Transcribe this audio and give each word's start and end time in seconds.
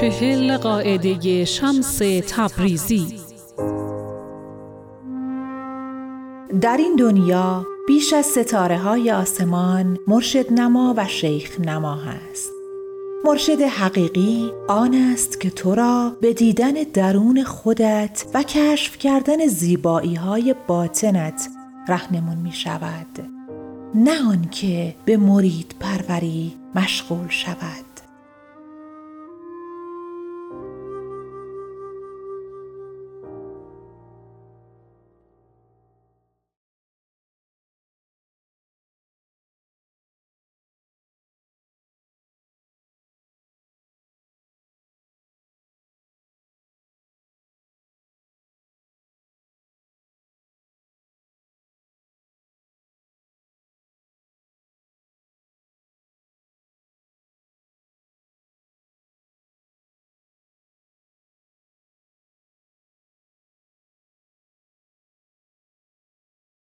چهل 0.00 0.56
قاعده 0.56 1.44
شمس 1.44 1.98
تبریزی. 2.28 3.06
در 6.60 6.76
این 6.76 6.96
دنیا 6.96 7.66
بیش 7.86 8.12
از 8.12 8.26
ستاره 8.26 8.78
های 8.78 9.12
آسمان 9.12 9.98
مرشد 10.06 10.52
نما 10.52 10.94
و 10.96 11.06
شیخ 11.08 11.60
نما 11.60 11.94
هست. 11.94 12.50
مرشد 13.24 13.60
حقیقی 13.60 14.50
آن 14.68 14.94
است 14.94 15.40
که 15.40 15.50
تو 15.50 15.74
را 15.74 16.16
به 16.20 16.32
دیدن 16.32 16.72
درون 16.72 17.44
خودت 17.44 18.24
و 18.34 18.42
کشف 18.42 18.98
کردن 18.98 19.46
زیبایی 19.46 20.14
های 20.14 20.54
باطنت 20.66 21.48
رهنمون 21.88 22.36
می 22.36 22.52
شود 22.52 23.28
نه 23.94 24.28
آنکه 24.28 24.94
به 25.04 25.16
مرید 25.16 25.74
پروری 25.80 26.54
مشغول 26.74 27.28
شود. 27.28 27.87